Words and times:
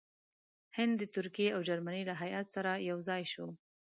هغه 0.77 0.93
د 0.99 1.01
ترکیې 1.15 1.49
او 1.55 1.61
جرمني 1.69 2.03
له 2.09 2.15
هیات 2.21 2.47
سره 2.55 2.71
یو 2.89 2.97
ځای 3.09 3.23
شو. 3.31 3.47